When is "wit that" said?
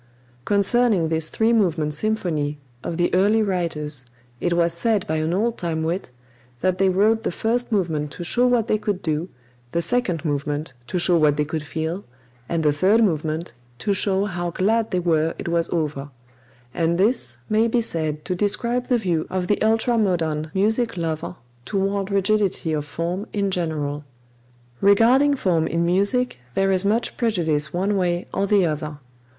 5.83-6.79